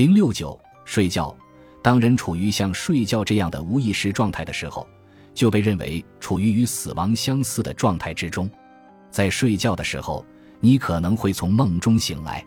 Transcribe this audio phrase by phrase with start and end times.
[0.00, 1.36] 零六九睡觉，
[1.82, 4.88] 当人处于像睡觉这样的无意识状态的时候，
[5.34, 8.50] 就被认为处于与死亡相似的状态之中。
[9.10, 10.24] 在睡觉的时候，
[10.58, 12.42] 你可能会从梦中醒来，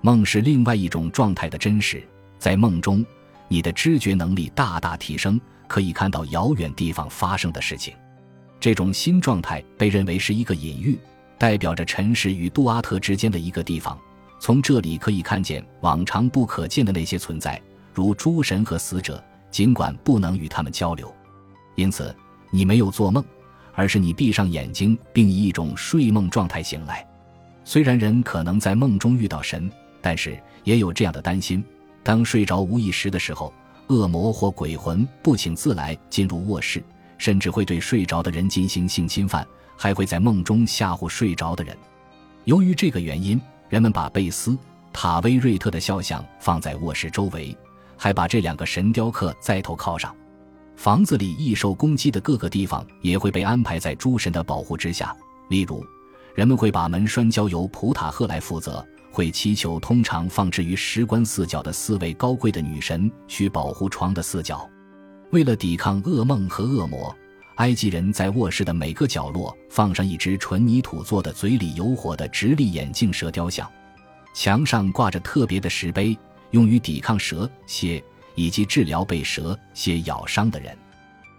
[0.00, 2.02] 梦是另外一种状态的真实。
[2.38, 3.04] 在梦中，
[3.46, 5.38] 你的知觉能力大大提升，
[5.68, 7.92] 可以看到遥远地方发生的事情。
[8.58, 10.98] 这种新状态被认为是一个隐喻，
[11.36, 13.98] 代表着尘世与杜阿特之间的一个地方。
[14.38, 17.60] 从这里可以看见往常不可见的那些存在，
[17.92, 21.12] 如诸神和死者，尽管不能与他们交流。
[21.74, 22.14] 因此，
[22.50, 23.24] 你没有做梦，
[23.74, 27.06] 而是你闭上眼睛，并以一种睡梦状态醒来。
[27.64, 31.64] 虽然人可能在梦中遇到神，但是也有这样的担心：
[32.02, 33.52] 当睡着无意识的时候，
[33.88, 36.84] 恶魔或鬼魂不请自来进入卧室，
[37.18, 39.46] 甚至会对睡着的人进行性侵犯，
[39.76, 41.76] 还会在梦中吓唬睡着的人。
[42.44, 43.40] 由于这个原因。
[43.68, 44.50] 人们把贝斯·
[44.92, 47.56] 塔威瑞特的肖像放在卧室周围，
[47.96, 50.14] 还把这两个神雕刻在头靠上。
[50.76, 55.16] 房子里易受攻击的各个地方也会被安排在诸神的保护之下。
[55.48, 55.84] 例如，
[56.34, 64.68] 人们会把门栓交由普塔赫来负责，会祈求通常放置于石棺四角的四位高贵的女神去保护床的四角。
[65.30, 67.14] 为了抵抗噩梦和恶魔，
[67.56, 73.70] 埃及人在卧室的每个角落放上一只纯泥土做的、嘴里有火的直立眼镜蛇雕像，
[74.34, 76.16] 墙上挂着特别的石碑，
[76.50, 78.02] 用于抵抗蛇蝎
[78.34, 80.76] 以及治疗被蛇蝎咬伤的人。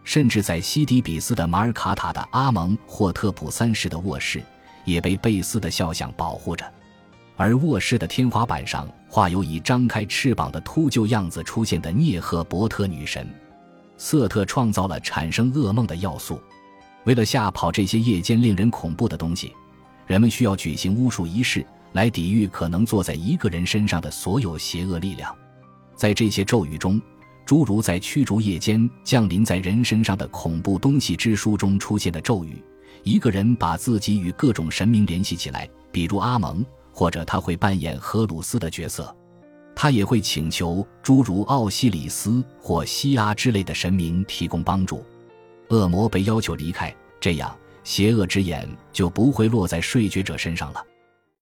[0.03, 4.41] 甚至在西底比斯的马尔卡塔的阿蒙霍特普三世的卧室，
[4.85, 6.65] 也被贝斯的肖像保护着。
[7.35, 13.27] 而卧室的天花板上画有以张开翅膀的秃鹫样子出现的涅赫伯特女神。
[13.97, 16.39] 瑟特创造了产生噩梦的要素，
[17.05, 19.53] 为了吓跑这些夜间令人恐怖的东西，
[20.05, 25.35] 人们需要举行巫术仪式来抵御可能坐在一个人身上的所有邪恶力量。
[25.95, 27.01] 在这些咒语中，
[27.45, 32.61] 诸如在驱逐夜间降临在人身上的恐怖东西之书中出现的咒语，
[33.03, 39.15] 一个人把自己与各种神明联系起来，比如阿蒙，或者他会扮演荷鲁斯的角色。
[39.79, 45.05] 他也会请求诸如奥西里斯或西阿之类的神明提供帮助。
[45.69, 50.83] 恶魔被要求离开，这样邪恶之眼就不会落在睡觉者身上了。